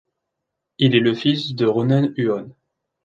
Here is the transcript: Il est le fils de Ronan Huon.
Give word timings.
Il 0.79 0.95
est 0.95 0.99
le 0.99 1.13
fils 1.13 1.53
de 1.53 1.67
Ronan 1.67 2.09
Huon. 2.17 2.55